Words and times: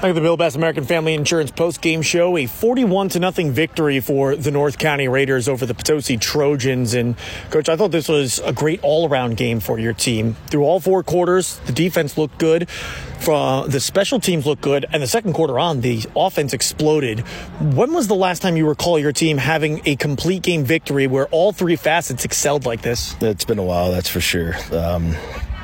Back 0.00 0.10
to 0.10 0.14
the 0.14 0.20
Bill 0.20 0.36
Bass 0.36 0.54
American 0.54 0.84
Family 0.84 1.14
Insurance 1.14 1.50
post 1.50 1.80
game 1.80 2.02
show. 2.02 2.36
A 2.36 2.46
41 2.46 3.08
to 3.08 3.18
nothing 3.18 3.50
victory 3.50 3.98
for 3.98 4.36
the 4.36 4.52
North 4.52 4.78
County 4.78 5.08
Raiders 5.08 5.48
over 5.48 5.66
the 5.66 5.74
Potosi 5.74 6.16
Trojans. 6.16 6.94
And, 6.94 7.16
Coach, 7.50 7.68
I 7.68 7.74
thought 7.74 7.90
this 7.90 8.08
was 8.08 8.38
a 8.38 8.52
great 8.52 8.78
all 8.84 9.08
around 9.08 9.36
game 9.36 9.58
for 9.58 9.76
your 9.76 9.92
team. 9.92 10.34
Through 10.46 10.62
all 10.62 10.78
four 10.78 11.02
quarters, 11.02 11.58
the 11.66 11.72
defense 11.72 12.16
looked 12.16 12.38
good. 12.38 12.70
From 12.70 13.70
the 13.70 13.80
special 13.80 14.20
teams 14.20 14.46
looked 14.46 14.62
good, 14.62 14.86
and 14.92 15.02
the 15.02 15.08
second 15.08 15.32
quarter 15.32 15.58
on, 15.58 15.80
the 15.80 16.04
offense 16.14 16.52
exploded. 16.52 17.18
When 17.58 17.92
was 17.92 18.06
the 18.06 18.14
last 18.14 18.40
time 18.40 18.56
you 18.56 18.68
recall 18.68 19.00
your 19.00 19.10
team 19.12 19.36
having 19.36 19.82
a 19.84 19.96
complete 19.96 20.44
game 20.44 20.62
victory 20.62 21.08
where 21.08 21.26
all 21.32 21.50
three 21.50 21.74
facets 21.74 22.24
excelled 22.24 22.66
like 22.66 22.82
this? 22.82 23.16
It's 23.20 23.44
been 23.44 23.58
a 23.58 23.64
while, 23.64 23.90
that's 23.90 24.08
for 24.08 24.20
sure. 24.20 24.54
Um, 24.70 25.16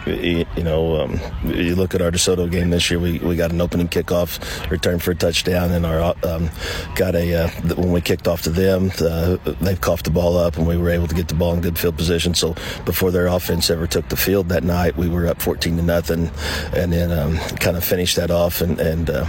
you 0.07 0.63
know, 0.63 1.01
um, 1.01 1.21
you 1.45 1.75
look 1.75 1.95
at 1.95 2.03
our 2.03 2.11
DeSoto 2.11 2.51
game 2.51 2.71
this 2.71 2.91
year. 2.91 3.01
We, 3.01 3.19
we 3.19 3.37
got 3.37 3.53
an 3.53 3.61
opening 3.61 3.89
kickoff, 3.89 4.71
return 4.71 4.99
for 4.99 5.13
a 5.13 5.15
touchdown, 5.15 5.71
and 5.71 5.87
our 5.87 6.15
um, 6.25 6.51
got 6.95 7.15
a 7.15 7.35
uh, 7.35 7.49
when 7.75 7.93
we 7.93 8.01
kicked 8.01 8.29
off 8.29 8.43
to 8.43 8.51
them, 8.51 8.91
uh, 9.01 9.37
they 9.61 9.77
coughed 9.77 10.05
the 10.05 10.11
ball 10.11 10.37
up, 10.37 10.57
and 10.57 10.67
we 10.67 10.77
were 10.77 10.91
able 10.91 11.07
to 11.07 11.15
get 11.15 11.29
the 11.29 11.35
ball 11.35 11.55
in 11.55 11.61
good 11.61 11.79
field 11.79 11.97
position. 11.97 12.35
So 12.35 12.55
before 12.85 13.11
their 13.11 13.27
offense 13.27 13.71
ever 13.71 13.87
took 13.87 14.09
the 14.09 14.17
field 14.17 14.49
that 14.51 14.65
night, 14.65 14.97
we 14.97 15.09
were 15.09 15.27
up 15.27 15.41
14 15.41 15.77
to 15.77 15.83
nothing, 15.83 16.31
and 16.75 16.93
then 16.93 17.11
um, 17.11 17.39
kind 17.57 17.77
of 17.77 17.85
finished 17.85 18.17
that 18.17 18.31
off 18.31 18.61
and, 18.61 18.79
and 18.81 19.11
uh, 19.11 19.27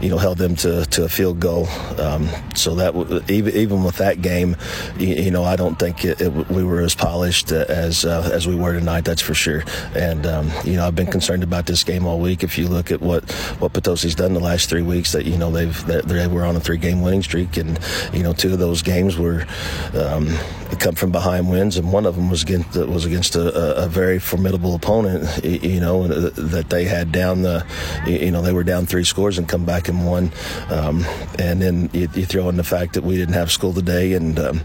you 0.00 0.08
know 0.08 0.18
held 0.18 0.38
them 0.38 0.56
to, 0.56 0.84
to 0.86 1.04
a 1.04 1.08
field 1.08 1.40
goal. 1.40 1.66
Um, 1.98 2.28
so 2.54 2.74
that 2.76 2.94
even 3.28 3.54
even 3.54 3.84
with 3.84 3.96
that 3.96 4.22
game, 4.22 4.56
you, 4.98 5.08
you 5.08 5.30
know, 5.30 5.44
I 5.44 5.56
don't 5.56 5.78
think 5.78 6.04
it, 6.04 6.20
it, 6.20 6.32
we 6.48 6.64
were 6.64 6.80
as 6.80 6.94
polished 6.94 7.50
as 7.52 8.04
uh, 8.04 8.30
as 8.32 8.46
we 8.46 8.54
were 8.54 8.72
tonight. 8.72 9.04
That's 9.04 9.22
for 9.22 9.34
sure. 9.34 9.64
And 9.94 10.11
and 10.12 10.26
um, 10.26 10.52
you 10.64 10.76
know, 10.76 10.86
I've 10.86 10.94
been 10.94 11.10
concerned 11.10 11.42
about 11.42 11.64
this 11.66 11.82
game 11.84 12.06
all 12.06 12.20
week. 12.20 12.44
If 12.44 12.58
you 12.58 12.68
look 12.68 12.92
at 12.92 13.00
what 13.00 13.30
what 13.60 13.72
Potosi's 13.72 14.14
done 14.14 14.34
the 14.34 14.40
last 14.40 14.68
three 14.68 14.82
weeks, 14.82 15.12
that 15.12 15.24
you 15.24 15.38
know 15.38 15.50
they've 15.50 15.86
they 15.86 16.26
were 16.26 16.44
on 16.44 16.54
a 16.54 16.60
three 16.60 16.76
game 16.76 17.00
winning 17.00 17.22
streak, 17.22 17.56
and 17.56 17.78
you 18.12 18.22
know 18.22 18.32
two 18.34 18.52
of 18.52 18.58
those 18.58 18.82
games 18.82 19.16
were 19.16 19.46
um, 19.94 20.36
come 20.78 20.94
from 20.94 21.12
behind 21.12 21.48
wins, 21.48 21.78
and 21.78 21.92
one 21.92 22.04
of 22.04 22.14
them 22.14 22.28
was 22.28 22.42
against 22.42 22.76
was 22.76 23.06
against 23.06 23.34
a, 23.36 23.84
a 23.84 23.88
very 23.88 24.18
formidable 24.18 24.74
opponent. 24.74 25.42
You 25.44 25.80
know 25.80 26.04
uh, 26.04 26.30
that 26.36 26.68
they 26.68 26.84
had 26.84 27.10
down 27.10 27.42
the 27.42 27.66
you 28.06 28.30
know 28.30 28.42
they 28.42 28.52
were 28.52 28.64
down 28.64 28.84
three 28.84 29.04
scores 29.04 29.38
and 29.38 29.48
come 29.48 29.64
back 29.64 29.88
and 29.88 30.06
won, 30.06 30.30
um, 30.68 31.04
and 31.38 31.62
then 31.62 31.88
you, 31.94 32.08
you, 32.14 32.26
throw 32.26 32.50
in 32.50 32.56
the 32.56 32.64
fact 32.64 32.94
that 32.94 33.02
we 33.02 33.16
didn't 33.16 33.34
have 33.34 33.50
school 33.50 33.72
today, 33.72 34.12
and 34.12 34.38
um, 34.38 34.60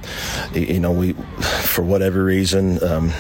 you 0.54 0.80
know 0.80 0.92
we 0.92 1.14
for 1.64 1.84
whatever 1.84 2.24
reason 2.24 2.84
um, 2.84 3.14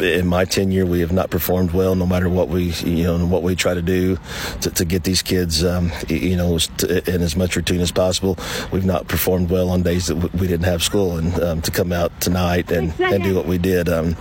in 0.00 0.26
my 0.26 0.44
tenure, 0.44 0.86
we 0.86 1.00
have 1.00 1.12
not 1.12 1.30
performed 1.30 1.72
well, 1.72 1.94
no 1.94 2.06
matter 2.06 2.28
what 2.28 2.48
we, 2.48 2.70
you 2.84 3.04
know, 3.04 3.26
what 3.26 3.42
we 3.42 3.54
try 3.54 3.74
to 3.74 3.82
do 3.82 4.18
to, 4.60 4.70
to 4.70 4.84
get 4.84 5.04
these 5.04 5.22
kids, 5.22 5.64
um, 5.64 5.92
you 6.08 6.36
know, 6.36 6.58
in 7.06 7.22
as 7.22 7.36
much 7.36 7.56
routine 7.56 7.80
as 7.80 7.92
possible. 7.92 8.38
We've 8.70 8.84
not 8.84 9.08
performed 9.08 9.50
well 9.50 9.70
on 9.70 9.82
days 9.82 10.06
that 10.06 10.16
we 10.16 10.46
didn't 10.46 10.64
have 10.64 10.82
school, 10.82 11.18
and 11.18 11.38
um, 11.40 11.62
to 11.62 11.70
come 11.70 11.92
out 11.92 12.20
tonight 12.20 12.70
and, 12.70 12.98
and 13.00 13.22
do 13.22 13.34
what 13.34 13.46
we 13.46 13.58
did 13.58 13.88
um, 13.88 14.16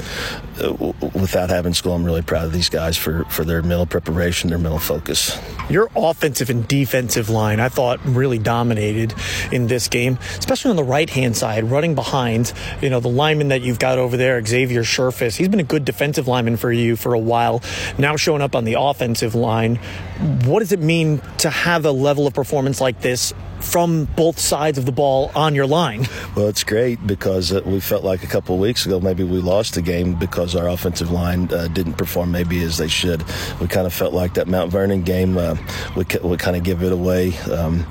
without 1.14 1.50
having 1.50 1.74
school, 1.74 1.94
I'm 1.94 2.04
really 2.04 2.22
proud 2.22 2.46
of 2.46 2.54
these 2.54 2.70
guys 2.70 2.98
for, 2.98 3.24
for 3.26 3.44
their 3.44 3.62
mental 3.62 3.86
preparation, 3.86 4.50
their 4.50 4.60
mental 4.60 4.80
focus. 4.80 5.38
Your 5.70 5.90
offensive 5.96 6.50
and 6.50 6.68
defensive 6.68 7.30
line, 7.30 7.60
I 7.60 7.70
thought, 7.70 8.00
really 8.06 8.38
dominated 8.38 9.14
in 9.52 9.68
this 9.68 9.88
game, 9.88 10.18
especially 10.38 10.72
on 10.72 10.76
the 10.76 10.84
right 10.84 11.10
hand 11.10 11.38
side, 11.38 11.64
running 11.66 11.96
behind. 11.96 12.54
You 12.82 12.90
know, 12.90 13.00
the 13.00 13.10
lineman 13.10 13.50
that 13.50 13.62
you've 13.62 13.80
got 13.80 13.98
over 13.98 14.18
there, 14.18 14.44
Xavier 14.44 14.84
Sherfus, 14.84 15.38
he's 15.38 15.48
been 15.48 15.61
a 15.62 15.64
good 15.64 15.86
defensive 15.86 16.28
lineman 16.28 16.58
for 16.58 16.72
you 16.72 16.96
for 16.98 17.14
a 17.14 17.20
while, 17.20 17.64
now 17.98 18.18
showing 18.18 18.42
up 18.42 18.56
on 18.56 18.66
the 18.66 18.76
offensive 18.78 19.34
line. 19.34 19.78
What 20.44 20.60
does 20.60 20.74
it 20.74 20.80
mean 20.80 21.22
to 21.38 21.50
have 21.50 21.86
a 21.86 21.92
level 21.92 22.28
of 22.28 22.34
performance 22.34 22.82
like 22.82 23.00
this 23.02 23.34
from 23.62 24.06
both 24.16 24.40
sides 24.40 24.78
of 24.78 24.86
the 24.86 24.92
ball 24.92 25.32
on 25.36 25.56
your 25.56 25.68
line. 25.68 26.08
Well, 26.36 26.48
it's 26.48 26.64
great 26.64 27.06
because 27.06 27.52
uh, 27.52 27.62
we 27.66 27.80
felt 27.80 28.04
like 28.04 28.24
a 28.24 28.28
couple 28.28 28.58
weeks 28.58 28.86
ago 28.86 29.00
maybe 29.00 29.24
we 29.24 29.40
lost 29.40 29.76
the 29.76 29.82
game 29.82 30.16
because 30.16 30.56
our 30.56 30.68
offensive 30.68 31.12
line 31.12 31.52
uh, 31.54 31.68
didn't 31.68 31.94
perform 31.94 32.32
maybe 32.32 32.62
as 32.64 32.78
they 32.78 32.88
should. 32.88 33.24
We 33.60 33.68
kind 33.68 33.86
of 33.86 33.94
felt 33.94 34.14
like 34.14 34.34
that 34.36 34.48
Mount 34.48 34.72
Vernon 34.72 35.04
game 35.04 35.38
uh, 35.38 35.56
we 35.96 36.06
we 36.24 36.38
kind 36.38 36.56
of 36.56 36.64
give 36.64 36.84
it 36.84 36.92
away, 36.92 37.38
um, 37.52 37.86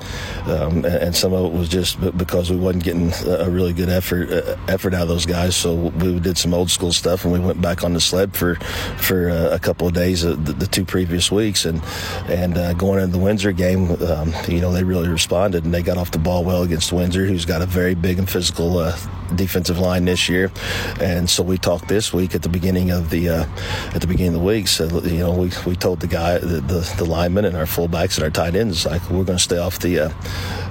um, 0.45 0.85
and 0.85 1.15
some 1.15 1.33
of 1.33 1.45
it 1.45 1.57
was 1.57 1.69
just 1.69 1.99
because 2.17 2.49
we 2.49 2.57
wasn't 2.57 2.83
getting 2.83 3.11
a 3.27 3.49
really 3.49 3.73
good 3.73 3.89
effort 3.89 4.31
uh, 4.31 4.57
effort 4.67 4.93
out 4.93 5.03
of 5.03 5.07
those 5.07 5.25
guys. 5.25 5.55
So 5.55 5.75
we 5.75 6.19
did 6.19 6.37
some 6.37 6.53
old 6.53 6.69
school 6.69 6.91
stuff 6.91 7.23
and 7.23 7.33
we 7.33 7.39
went 7.39 7.61
back 7.61 7.83
on 7.83 7.93
the 7.93 8.01
sled 8.01 8.35
for 8.35 8.55
for 8.97 9.29
uh, 9.29 9.49
a 9.55 9.59
couple 9.59 9.87
of 9.87 9.93
days 9.93 10.21
the, 10.21 10.35
the, 10.35 10.67
two 10.67 10.85
previous 10.85 11.31
weeks 11.31 11.65
and 11.65 11.81
and 12.27 12.57
uh, 12.57 12.73
going 12.73 12.99
into 12.99 13.17
the 13.17 13.23
Windsor 13.23 13.51
game, 13.51 13.91
um, 14.03 14.33
you 14.47 14.61
know 14.61 14.71
they 14.71 14.83
really 14.83 15.09
responded 15.09 15.60
and 15.63 15.73
they 15.73 15.81
got 15.81 15.97
off 15.97 16.11
the 16.11 16.19
ball 16.19 16.43
well 16.43 16.63
against 16.63 16.91
Windsor, 16.91 17.25
who's 17.25 17.45
got 17.45 17.61
a 17.61 17.65
very 17.65 17.95
big 17.95 18.19
and 18.19 18.29
physical 18.29 18.77
uh, 18.77 18.97
defensive 19.35 19.79
line 19.79 20.05
this 20.05 20.29
year. 20.29 20.51
And 20.99 21.29
so 21.29 21.43
we 21.43 21.57
talked 21.57 21.87
this 21.87 22.13
week 22.13 22.35
at 22.35 22.41
the 22.41 22.49
beginning 22.49 22.91
of 22.91 23.09
the 23.09 23.29
uh, 23.29 23.45
at 23.93 24.01
the 24.01 24.07
beginning 24.07 24.35
of 24.35 24.41
the 24.41 24.45
week. 24.45 24.67
So 24.67 24.87
you 25.01 25.19
know, 25.19 25.33
we, 25.33 25.51
we 25.65 25.75
told 25.75 25.99
the 25.99 26.07
guy, 26.07 26.37
the, 26.37 26.61
the, 26.61 26.93
the 26.97 27.05
linemen 27.05 27.45
and 27.45 27.55
our 27.55 27.65
fullbacks 27.65 28.15
and 28.15 28.23
our 28.23 28.29
tight 28.29 28.55
ends, 28.55 28.85
like 28.85 29.01
we're 29.09 29.23
going 29.23 29.37
to 29.37 29.43
stay 29.43 29.57
off 29.57 29.79
the 29.79 29.99
uh, 29.99 30.11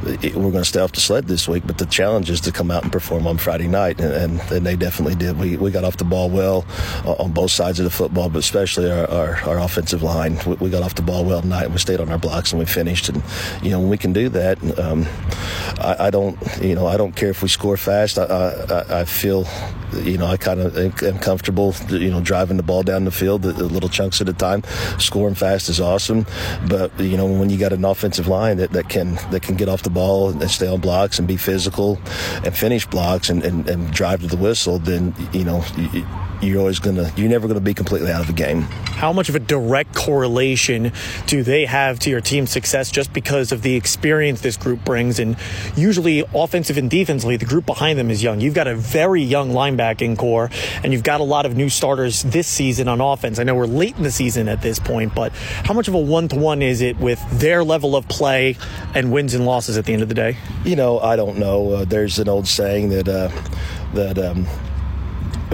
we're 0.02 0.50
going 0.50 0.52
to 0.52 0.64
stay 0.64 0.80
off 0.80 0.92
the 0.92 1.00
sled 1.00 1.26
this 1.26 1.46
week. 1.46 1.64
But 1.66 1.78
the 1.78 1.86
challenge 1.86 2.30
is 2.30 2.40
to 2.42 2.52
come 2.52 2.70
out 2.70 2.82
and 2.82 2.92
perform 2.92 3.26
on 3.26 3.38
Friday 3.38 3.68
night, 3.68 4.00
and, 4.00 4.12
and, 4.12 4.52
and 4.52 4.66
they 4.66 4.76
definitely 4.76 5.14
did. 5.14 5.38
We, 5.38 5.56
we 5.56 5.70
got 5.70 5.84
off 5.84 5.96
the 5.96 6.04
ball 6.04 6.30
well 6.30 6.64
uh, 7.04 7.12
on 7.12 7.32
both 7.32 7.50
sides 7.50 7.78
of 7.80 7.84
the 7.84 7.90
football, 7.90 8.28
but 8.28 8.38
especially 8.38 8.90
our, 8.90 9.08
our, 9.10 9.36
our 9.46 9.58
offensive 9.58 10.02
line. 10.02 10.38
We, 10.46 10.54
we, 10.54 10.70
got 10.70 10.82
off 10.82 10.94
the 10.94 11.02
ball 11.02 11.24
well 11.24 11.42
tonight. 11.42 11.70
We 11.70 11.78
stayed 11.78 12.00
on 12.00 12.10
our 12.10 12.18
blocks 12.18 12.52
and 12.52 12.58
we 12.58 12.64
finished. 12.64 13.08
And 13.08 13.22
you 13.62 13.70
know, 13.70 13.80
when 13.80 13.88
we 13.88 13.98
can 13.98 14.12
do 14.12 14.28
that. 14.30 14.78
Um, 14.78 15.06
I, 15.78 16.06
I, 16.06 16.10
don't, 16.10 16.38
you 16.60 16.74
know, 16.74 16.86
I 16.86 16.96
don't 16.96 17.14
care 17.14 17.30
if 17.30 17.42
we 17.42 17.48
score 17.48 17.76
fast. 17.76 18.18
I, 18.18 18.24
I, 18.24 18.49
I 18.90 19.04
feel, 19.04 19.46
you 19.94 20.18
know, 20.18 20.26
I 20.26 20.36
kind 20.36 20.60
of 20.60 20.76
am 20.76 21.18
comfortable, 21.18 21.74
you 21.88 22.10
know, 22.10 22.20
driving 22.20 22.56
the 22.56 22.62
ball 22.62 22.82
down 22.82 23.04
the 23.04 23.10
field, 23.10 23.42
the, 23.42 23.52
the 23.52 23.64
little 23.64 23.88
chunks 23.88 24.20
at 24.20 24.28
a 24.28 24.32
time. 24.32 24.62
Scoring 24.98 25.34
fast 25.34 25.68
is 25.68 25.80
awesome, 25.80 26.26
but 26.68 26.98
you 26.98 27.16
know, 27.16 27.26
when 27.26 27.50
you 27.50 27.58
got 27.58 27.72
an 27.72 27.84
offensive 27.84 28.26
line 28.26 28.56
that, 28.58 28.72
that 28.72 28.88
can 28.88 29.14
that 29.30 29.42
can 29.42 29.56
get 29.56 29.68
off 29.68 29.82
the 29.82 29.90
ball 29.90 30.30
and 30.30 30.50
stay 30.50 30.68
on 30.68 30.80
blocks 30.80 31.18
and 31.18 31.26
be 31.26 31.36
physical 31.36 31.98
and 32.44 32.56
finish 32.56 32.86
blocks 32.86 33.30
and, 33.30 33.42
and, 33.42 33.68
and 33.68 33.92
drive 33.92 34.20
to 34.20 34.26
the 34.26 34.36
whistle, 34.36 34.78
then 34.78 35.14
you 35.32 35.44
know. 35.44 35.64
You, 35.76 36.06
you're 36.42 36.58
always 36.58 36.78
gonna 36.78 37.12
you're 37.16 37.28
never 37.28 37.46
gonna 37.48 37.60
be 37.60 37.74
completely 37.74 38.10
out 38.10 38.20
of 38.20 38.26
the 38.26 38.32
game. 38.32 38.62
How 38.62 39.12
much 39.12 39.28
of 39.28 39.34
a 39.34 39.38
direct 39.40 39.94
correlation 39.94 40.92
do 41.26 41.42
they 41.42 41.66
have 41.66 41.98
to 42.00 42.10
your 42.10 42.20
team's 42.20 42.50
success 42.50 42.90
just 42.90 43.12
because 43.12 43.52
of 43.52 43.62
the 43.62 43.74
experience 43.74 44.40
this 44.40 44.56
group 44.56 44.84
brings? 44.84 45.18
And 45.18 45.36
usually, 45.76 46.24
offensive 46.34 46.76
and 46.76 46.90
defensively, 46.90 47.36
the 47.36 47.44
group 47.44 47.66
behind 47.66 47.98
them 47.98 48.10
is 48.10 48.22
young. 48.22 48.40
You've 48.40 48.54
got 48.54 48.66
a 48.66 48.74
very 48.74 49.22
young 49.22 49.50
linebacking 49.50 50.18
corps, 50.18 50.50
and 50.82 50.92
you've 50.92 51.02
got 51.02 51.20
a 51.20 51.24
lot 51.24 51.46
of 51.46 51.56
new 51.56 51.68
starters 51.68 52.22
this 52.22 52.46
season 52.46 52.88
on 52.88 53.00
offense. 53.00 53.38
I 53.38 53.42
know 53.42 53.54
we're 53.54 53.66
late 53.66 53.96
in 53.96 54.02
the 54.02 54.10
season 54.10 54.48
at 54.48 54.62
this 54.62 54.78
point, 54.78 55.14
but 55.14 55.32
how 55.32 55.74
much 55.74 55.88
of 55.88 55.94
a 55.94 55.98
one 55.98 56.28
to 56.28 56.36
one 56.36 56.62
is 56.62 56.80
it 56.80 56.98
with 56.98 57.20
their 57.38 57.64
level 57.64 57.96
of 57.96 58.08
play 58.08 58.56
and 58.94 59.12
wins 59.12 59.34
and 59.34 59.44
losses 59.44 59.76
at 59.78 59.84
the 59.84 59.92
end 59.92 60.02
of 60.02 60.08
the 60.08 60.14
day? 60.14 60.36
You 60.64 60.76
know, 60.76 61.00
I 61.00 61.16
don't 61.16 61.38
know. 61.38 61.72
Uh, 61.72 61.84
there's 61.84 62.18
an 62.18 62.28
old 62.28 62.46
saying 62.46 62.90
that 62.90 63.08
uh, 63.08 63.30
that. 63.94 64.18
Um, 64.18 64.46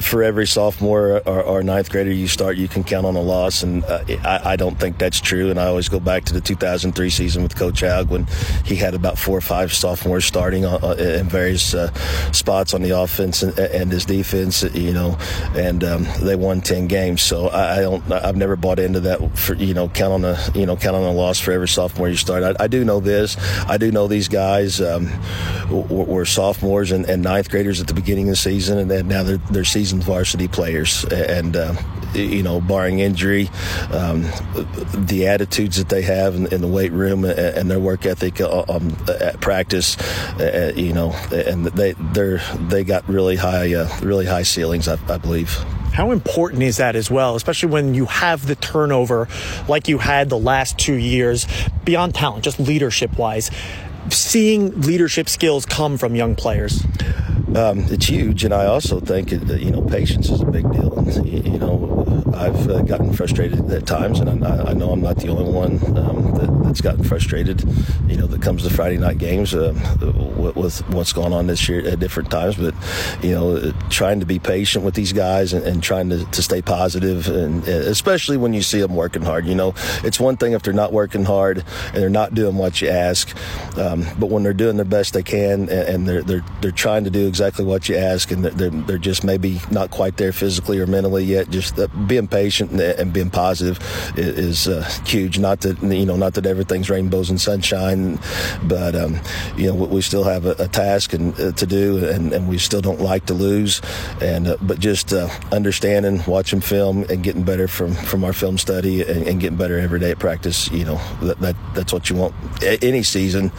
for 0.01 0.23
every 0.23 0.47
sophomore 0.47 1.23
or, 1.27 1.43
or, 1.43 1.63
ninth 1.63 1.91
grader 1.91 2.13
you 2.13 2.29
start, 2.29 2.57
you 2.57 2.69
can 2.69 2.85
count 2.85 3.07
on 3.07 3.17
a 3.17 3.21
loss, 3.21 3.63
and 3.63 3.85
uh, 3.85 4.05
I, 4.25 4.53
I, 4.53 4.57
don't 4.57 4.79
think 4.79 4.99
that's 4.99 5.21
true. 5.21 5.51
And 5.51 5.59
I 5.59 5.67
always 5.67 5.89
go 5.89 5.99
back 5.99 6.25
to 6.27 6.35
the 6.35 6.41
2003 6.41 7.11
season 7.11 7.43
with 7.43 7.57
Coach 7.57 7.81
Haug 7.81 8.11
when 8.11 8.27
he 8.65 8.77
had 8.77 8.95
about 8.95 9.19
four 9.19 9.39
or 9.39 9.41
five 9.41 9.73
sophomores 9.73 10.25
starting 10.25 10.65
uh, 10.65 10.79
uh, 10.83 10.95
in 10.95 11.29
various 11.29 11.75
uh, 11.75 11.93
spots 12.33 12.75
on 12.75 12.83
the 12.83 12.91
offense 12.91 13.43
and, 13.43 13.59
and, 13.59 13.91
his 13.91 14.05
defense, 14.05 14.63
you 14.75 14.93
know, 14.93 15.17
and 15.55 15.83
um, 15.83 16.07
they 16.21 16.37
won 16.37 16.61
10 16.61 16.87
games. 16.89 17.23
So 17.23 17.49
I, 17.49 17.79
I, 17.79 17.81
don't, 17.81 18.13
I've 18.13 18.37
never 18.37 18.57
bought 18.57 18.79
into 18.79 19.01
that. 19.01 19.17
For 19.37 19.55
you 19.55 19.75
know, 19.75 19.89
count 19.89 20.13
on 20.13 20.25
a 20.25 20.39
you 20.55 20.67
know 20.67 20.77
count 20.77 20.97
on 20.97 21.03
a 21.03 21.13
loss 21.13 21.41
for 21.41 21.53
every 21.53 21.69
sophomore 21.69 22.09
you 22.09 22.17
start. 22.17 22.43
I, 22.43 22.65
I 22.65 22.67
do 22.67 22.85
know 22.85 23.01
this. 23.01 23.37
I 23.67 23.79
do 23.79 23.91
know 23.91 24.09
these 24.09 24.29
guys 24.29 24.81
um, 24.81 25.09
were, 25.71 26.05
were, 26.05 26.25
sophomores 26.27 26.93
and, 26.93 27.09
and, 27.09 27.23
ninth 27.23 27.49
graders 27.51 27.81
at 27.81 27.87
the 27.87 27.95
beginning 27.95 28.25
of 28.25 28.31
the 28.31 28.37
season, 28.37 28.79
and 28.79 28.91
then 28.91 29.09
now 29.09 29.23
they're 29.23 29.65
season 29.65 29.86
seasoned 29.87 30.03
varsity 30.03 30.49
players, 30.49 31.05
and 31.05 31.57
uh, 31.57 31.73
you 32.13 32.43
know, 32.43 32.61
barring 32.61 32.99
injury, 32.99 33.49
um, 33.93 34.23
the 35.07 35.29
attitudes 35.29 35.77
that 35.77 35.89
they 35.89 36.03
have 36.03 36.35
in, 36.35 36.53
in 36.53 36.61
the 36.61 36.67
weight 36.67 36.91
room 36.91 37.25
and, 37.25 37.71
their 37.71 37.79
work 37.79 38.05
ethic 38.05 38.41
uh, 38.41 38.65
um, 38.69 38.97
at 39.09 39.41
practice, 39.41 39.97
uh, 40.41 40.73
you 40.75 40.93
know, 40.93 41.13
and 41.31 41.67
they 41.67 41.93
they're 42.13 42.39
they 42.69 42.83
got 42.83 43.09
really 43.09 43.37
high 43.37 43.75
uh, 43.75 43.89
really 44.03 44.27
high 44.27 44.43
ceilings, 44.43 44.89
I, 44.89 44.99
I 45.09 45.19
believe. 45.19 45.51
How 45.93 46.11
important 46.11 46.65
is 46.65 46.79
that 46.79 46.97
as 46.97 47.09
well, 47.09 47.37
especially 47.37 47.71
when 47.71 47.95
you 47.95 48.07
have 48.07 48.45
the 48.45 48.57
turnover 48.57 49.29
like 49.69 49.87
you 49.87 49.99
had 49.99 50.31
the 50.31 50.39
last 50.39 50.79
two 50.79 50.95
years, 50.95 51.47
beyond 51.85 52.17
talent, 52.17 52.43
just 52.43 52.59
leadership 52.59 53.17
wise? 53.17 53.53
Seeing 54.11 54.81
leadership 54.81 55.29
skills 55.29 55.65
come 55.65 55.97
from 55.97 56.17
young 56.17 56.35
players. 56.35 56.85
Um, 57.57 57.79
it's 57.89 58.05
huge, 58.05 58.45
and 58.45 58.53
I 58.53 58.67
also 58.67 59.01
think 59.01 59.33
it, 59.33 59.49
you 59.61 59.71
know 59.71 59.81
patience 59.81 60.29
is 60.29 60.43
a 60.43 60.45
big 60.45 60.71
deal. 60.73 60.93
And, 60.99 61.27
you 61.27 61.59
know, 61.59 62.05
I've 62.35 62.69
uh, 62.69 62.83
gotten 62.83 63.15
frustrated 63.15 63.71
at 63.71 63.87
times, 63.87 64.21
and 64.21 64.45
I, 64.45 64.71
I, 64.71 64.73
know 64.75 64.91
I'm 64.91 65.01
not 65.01 65.17
the 65.17 65.29
only 65.29 65.51
one 65.51 65.77
um, 65.97 66.35
that, 66.35 66.65
that's 66.65 66.83
gotten 66.83 67.03
frustrated. 67.03 67.65
You 68.09 68.19
know, 68.19 68.27
that 68.27 68.43
comes 68.43 68.65
to 68.65 68.71
Friday 68.71 68.99
night 68.99 69.17
games 69.17 69.55
uh, 69.55 69.73
with, 70.37 70.87
what's 70.89 71.15
going 71.15 71.33
on 71.33 71.47
this 71.47 71.67
year 71.67 71.89
at 71.89 71.99
different 71.99 72.31
times. 72.31 72.57
But 72.57 72.75
you 73.23 73.31
know, 73.31 73.73
trying 73.89 74.21
to 74.21 74.27
be 74.27 74.39
patient 74.39 74.85
with 74.85 74.95
these 74.95 75.15
guys 75.15 75.55
and, 75.55 75.65
and 75.65 75.83
trying 75.83 76.11
to, 76.11 76.27
to, 76.27 76.43
stay 76.43 76.61
positive, 76.61 77.29
and 77.29 77.67
uh, 77.67 77.73
especially 77.73 78.37
when 78.37 78.53
you 78.53 78.61
see 78.61 78.81
them 78.81 78.95
working 78.95 79.23
hard. 79.23 79.47
You 79.47 79.55
know, 79.55 79.73
it's 80.05 80.21
one 80.21 80.37
thing 80.37 80.53
if 80.53 80.63
they're 80.63 80.75
not 80.75 80.93
working 80.93 81.25
hard 81.25 81.65
and 81.87 81.97
they're 81.97 82.11
not 82.11 82.35
doing 82.35 82.57
what 82.57 82.83
you 82.83 82.91
ask, 82.91 83.35
um, 83.79 84.05
but 84.19 84.29
when 84.29 84.43
they're 84.43 84.53
doing 84.53 84.77
their 84.77 84.85
best 84.85 85.15
they 85.15 85.23
can 85.23 85.71
and, 85.71 86.07
they're 86.07 86.23
they're 86.23 86.45
they're 86.61 86.71
trying 86.71 87.05
to 87.05 87.11
do 87.11 87.27
exactly 87.27 87.46
what 87.59 87.89
you 87.89 87.97
ask, 87.97 88.31
and 88.31 88.45
they're 88.45 88.71
they're 88.71 88.99
just 88.99 89.25
maybe 89.25 89.61
not 89.71 89.91
quite 89.91 90.17
there 90.17 90.33
physically 90.33 90.79
or 90.79 90.87
mentally 90.87 91.25
yet. 91.25 91.51
Just 91.51 91.79
uh, 91.79 91.87
being 92.07 92.29
patient 92.29 92.73
and, 92.81 93.13
being 93.13 93.31
positive 93.31 93.79
is, 94.17 94.67
is 94.67 94.69
uh, 94.69 94.83
huge. 95.07 95.39
Not 95.39 95.61
that 95.61 95.83
you 95.83 96.07
know, 96.07 96.17
not 96.17 96.35
that 96.35 96.47
everything's 96.47 96.91
rainbows 96.91 97.31
and 97.31 97.41
sunshine, 97.41 98.19
but 98.65 98.95
um, 98.95 99.21
you 99.57 99.69
know, 99.69 99.75
we 99.75 100.03
still 100.03 100.25
have 100.25 100.47
a, 100.47 100.57
a 100.59 100.69
task 100.69 101.13
and 101.13 101.39
uh, 101.41 101.53
to 101.53 101.67
do, 101.67 102.05
and, 102.07 102.33
and, 102.33 102.49
we 102.49 102.59
still 102.59 102.81
don't 102.81 103.01
like 103.01 103.27
to 103.27 103.35
lose. 103.35 103.81
And 104.21 104.49
uh, 104.49 104.57
but 104.63 104.79
just 104.79 105.13
uh, 105.13 105.29
understanding, 105.53 106.23
watching 106.27 106.61
film, 106.61 107.05
and 107.09 107.23
getting 107.23 107.43
better 107.43 107.69
from 107.69 107.95
from 107.95 108.25
our 108.25 108.33
film 108.33 108.59
study, 108.59 109.03
and, 109.03 109.27
and 109.27 109.41
getting 109.41 109.59
better 109.59 109.79
every 109.79 110.01
day 110.01 110.11
at 110.11 110.19
practice. 110.19 110.71
You 110.71 110.85
know, 110.85 111.01
that, 111.23 111.41
that 111.41 111.57
that's 111.75 111.93
what 111.93 112.11
you 112.11 112.17
want 112.17 112.35
any 112.63 113.03
season, 113.03 113.53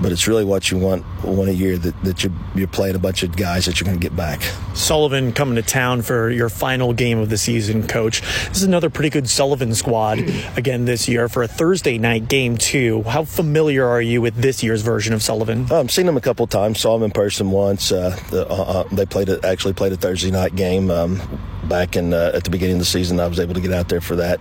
but 0.00 0.12
it's 0.12 0.26
really 0.26 0.44
what 0.44 0.70
you 0.70 0.78
want 0.78 1.04
one 1.24 1.48
a 1.48 1.52
year 1.52 1.76
that, 1.78 2.04
that 2.04 2.24
you're, 2.24 2.32
you're 2.54 2.68
playing 2.68 2.96
a 2.96 2.98
bunch 2.98 3.22
of 3.22 3.27
guys 3.36 3.66
that 3.66 3.80
you're 3.80 3.86
going 3.86 3.98
to 3.98 4.02
get 4.02 4.16
back. 4.16 4.42
Sullivan 4.74 5.32
coming 5.32 5.56
to 5.56 5.62
town 5.62 6.02
for 6.02 6.30
your 6.30 6.48
final 6.48 6.92
game 6.92 7.18
of 7.18 7.28
the 7.28 7.36
season, 7.36 7.86
coach. 7.86 8.20
This 8.48 8.58
is 8.58 8.62
another 8.62 8.90
pretty 8.90 9.10
good 9.10 9.28
Sullivan 9.28 9.74
squad 9.74 10.18
again 10.56 10.84
this 10.84 11.08
year 11.08 11.28
for 11.28 11.42
a 11.42 11.48
Thursday 11.48 11.98
night 11.98 12.28
game, 12.28 12.56
too. 12.56 13.02
How 13.02 13.24
familiar 13.24 13.86
are 13.86 14.02
you 14.02 14.20
with 14.20 14.36
this 14.36 14.62
year's 14.62 14.82
version 14.82 15.14
of 15.14 15.22
Sullivan? 15.22 15.64
I've 15.64 15.72
um, 15.72 15.88
seen 15.88 16.06
them 16.06 16.16
a 16.16 16.20
couple 16.20 16.46
times, 16.46 16.80
saw 16.80 16.96
them 16.96 17.04
in 17.04 17.10
person 17.10 17.50
once. 17.50 17.92
Uh, 17.92 18.18
uh, 18.32 18.42
uh, 18.42 18.84
they 18.92 19.06
played 19.06 19.28
a, 19.28 19.44
actually 19.46 19.74
played 19.74 19.92
a 19.92 19.96
Thursday 19.96 20.30
night 20.30 20.56
game 20.56 20.90
um, 20.90 21.20
back 21.68 21.96
in 21.96 22.12
uh, 22.12 22.32
at 22.34 22.44
the 22.44 22.50
beginning 22.50 22.76
of 22.76 22.80
the 22.80 22.86
season. 22.86 23.20
I 23.20 23.26
was 23.26 23.40
able 23.40 23.54
to 23.54 23.60
get 23.60 23.72
out 23.72 23.88
there 23.88 24.00
for 24.00 24.16
that. 24.16 24.40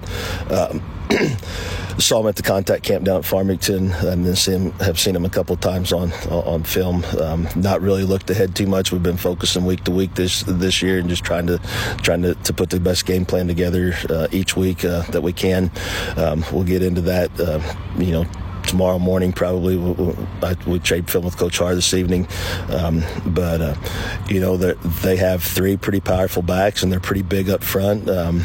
Um, 0.51 0.81
saw 1.99 2.19
him 2.19 2.27
at 2.27 2.35
the 2.35 2.43
contact 2.43 2.83
camp 2.83 3.05
down 3.05 3.17
at 3.17 3.25
Farmington, 3.25 3.91
and 3.91 4.25
then 4.25 4.35
see 4.35 4.51
him, 4.51 4.71
have 4.73 4.99
seen 4.99 5.15
him 5.15 5.25
a 5.25 5.29
couple 5.29 5.55
times 5.57 5.91
on 5.93 6.11
on 6.29 6.63
film. 6.63 7.03
Um, 7.19 7.47
not 7.55 7.81
really 7.81 8.03
looked 8.03 8.29
ahead 8.29 8.55
too 8.55 8.67
much. 8.67 8.91
We've 8.91 9.03
been 9.03 9.17
focusing 9.17 9.65
week 9.65 9.83
to 9.85 9.91
week 9.91 10.15
this 10.15 10.43
this 10.43 10.81
year 10.81 10.99
and 10.99 11.09
just 11.09 11.23
trying 11.23 11.47
to 11.47 11.59
trying 12.01 12.21
to, 12.23 12.35
to 12.35 12.53
put 12.53 12.69
the 12.69 12.79
best 12.79 13.05
game 13.05 13.25
plan 13.25 13.47
together 13.47 13.93
uh, 14.09 14.27
each 14.31 14.55
week 14.55 14.85
uh, 14.85 15.03
that 15.11 15.21
we 15.21 15.33
can. 15.33 15.71
Um, 16.15 16.43
we'll 16.51 16.63
get 16.63 16.83
into 16.83 17.01
that. 17.01 17.39
Uh, 17.39 17.61
you 17.97 18.11
know 18.11 18.25
tomorrow 18.67 18.99
morning 18.99 19.31
probably 19.31 19.77
we 19.77 20.13
we 20.67 20.79
trade 20.79 21.09
film 21.09 21.25
with 21.25 21.37
Coach 21.37 21.57
Har 21.57 21.73
this 21.73 21.93
evening. 21.93 22.27
Um, 22.69 23.03
but 23.25 23.61
uh, 23.61 23.75
you 24.29 24.39
know 24.39 24.57
they 24.57 25.15
have 25.17 25.41
three 25.43 25.77
pretty 25.77 26.01
powerful 26.01 26.41
backs 26.41 26.83
and 26.83 26.91
they're 26.91 26.99
pretty 26.99 27.23
big 27.23 27.49
up 27.49 27.63
front. 27.63 28.09
Um, 28.09 28.43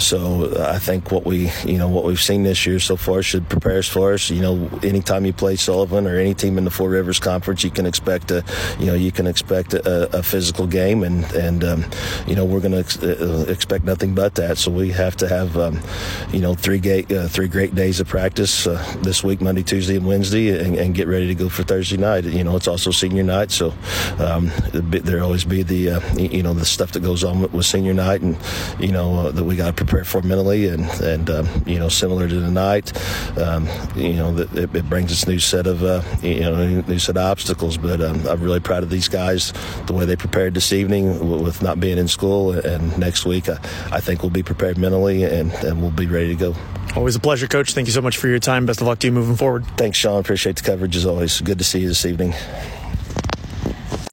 so 0.00 0.52
I 0.62 0.78
think 0.78 1.12
what 1.12 1.24
we, 1.24 1.50
you 1.64 1.78
know, 1.78 1.88
what 1.88 2.04
we've 2.04 2.20
seen 2.20 2.42
this 2.42 2.66
year 2.66 2.80
so 2.80 2.96
far 2.96 3.22
should 3.22 3.48
prepare 3.48 3.78
us 3.78 3.88
for 3.88 4.12
us. 4.14 4.30
You 4.30 4.40
know, 4.40 4.70
anytime 4.82 5.24
you 5.24 5.32
play 5.32 5.56
Sullivan 5.56 6.06
or 6.06 6.16
any 6.16 6.34
team 6.34 6.58
in 6.58 6.64
the 6.64 6.70
Four 6.70 6.88
Rivers 6.90 7.20
Conference, 7.20 7.62
you 7.62 7.70
can 7.70 7.86
expect 7.86 8.30
a, 8.30 8.44
you 8.78 8.86
know, 8.86 8.94
you 8.94 9.12
can 9.12 9.26
expect 9.26 9.74
a, 9.74 10.18
a 10.18 10.22
physical 10.22 10.66
game, 10.66 11.02
and 11.02 11.24
and 11.32 11.64
um, 11.64 11.84
you 12.26 12.34
know 12.34 12.44
we're 12.44 12.60
going 12.60 12.72
to 12.72 12.78
ex- 12.78 13.02
uh, 13.02 13.44
expect 13.48 13.84
nothing 13.84 14.14
but 14.14 14.34
that. 14.36 14.58
So 14.58 14.70
we 14.70 14.90
have 14.90 15.16
to 15.18 15.28
have, 15.28 15.56
um, 15.56 15.80
you 16.32 16.40
know, 16.40 16.54
three 16.54 16.78
great 16.78 17.12
uh, 17.12 17.28
three 17.28 17.48
great 17.48 17.74
days 17.74 18.00
of 18.00 18.08
practice 18.08 18.66
uh, 18.66 18.82
this 19.02 19.22
week, 19.22 19.40
Monday, 19.40 19.62
Tuesday, 19.62 19.96
and 19.96 20.06
Wednesday, 20.06 20.58
and, 20.58 20.76
and, 20.76 20.94
get 20.94 21.06
ready 21.06 21.28
to 21.28 21.34
go 21.34 21.48
for 21.48 21.62
Thursday 21.62 21.96
night. 21.96 22.24
You 22.24 22.42
know, 22.42 22.56
it's 22.56 22.66
also 22.66 22.90
senior 22.90 23.22
night, 23.22 23.50
so 23.50 23.72
um, 24.18 24.50
there 24.72 25.22
always 25.22 25.44
be 25.44 25.62
the 25.62 25.90
uh, 25.90 26.14
you 26.16 26.42
know 26.42 26.54
the 26.54 26.64
stuff 26.64 26.92
that 26.92 27.00
goes 27.00 27.22
on 27.22 27.40
with, 27.40 27.64
senior 27.64 27.94
night, 27.94 28.22
and 28.22 28.36
you 28.80 28.92
know 28.92 29.26
uh, 29.26 29.30
that 29.30 29.44
we 29.44 29.56
got 29.56 29.66
to 29.66 29.72
prepare 29.72 29.89
for 29.90 30.22
mentally, 30.22 30.68
and 30.68 30.88
and 31.00 31.30
um, 31.30 31.48
you 31.66 31.78
know 31.78 31.88
similar 31.88 32.28
to 32.28 32.40
tonight, 32.40 32.92
um, 33.38 33.68
you 33.94 34.14
know 34.14 34.36
it, 34.36 34.74
it, 34.74 34.88
brings 34.88 35.12
us 35.12 35.26
new 35.26 35.38
set 35.38 35.66
of 35.66 35.82
uh, 35.82 36.02
you 36.22 36.40
know 36.40 36.80
new 36.82 36.98
set 36.98 37.16
of 37.16 37.22
obstacles. 37.22 37.76
But 37.76 38.00
um, 38.00 38.26
I'm 38.26 38.40
really 38.42 38.60
proud 38.60 38.82
of 38.82 38.90
these 38.90 39.08
guys, 39.08 39.52
the 39.86 39.92
way 39.92 40.04
they 40.04 40.16
prepared 40.16 40.54
this 40.54 40.72
evening 40.72 41.42
with 41.42 41.62
not 41.62 41.80
being 41.80 41.98
in 41.98 42.08
school, 42.08 42.52
and 42.52 42.96
next 42.98 43.24
week 43.24 43.48
I, 43.48 43.58
I 43.92 44.00
think 44.00 44.22
we'll 44.22 44.30
be 44.30 44.42
prepared 44.42 44.78
mentally 44.78 45.24
and, 45.24 45.52
and 45.52 45.80
we'll 45.80 45.90
be 45.90 46.06
ready 46.06 46.28
to 46.28 46.34
go. 46.34 46.54
Always 46.96 47.14
a 47.14 47.20
pleasure, 47.20 47.46
Coach. 47.46 47.72
Thank 47.72 47.86
you 47.86 47.92
so 47.92 48.02
much 48.02 48.16
for 48.16 48.28
your 48.28 48.40
time. 48.40 48.66
Best 48.66 48.80
of 48.80 48.86
luck 48.86 48.98
to 49.00 49.06
you 49.06 49.12
moving 49.12 49.36
forward. 49.36 49.64
Thanks, 49.76 49.96
Sean. 49.98 50.20
Appreciate 50.20 50.56
the 50.56 50.62
coverage 50.62 50.96
as 50.96 51.06
always. 51.06 51.40
Good 51.40 51.58
to 51.58 51.64
see 51.64 51.80
you 51.80 51.88
this 51.88 52.04
evening. 52.04 52.34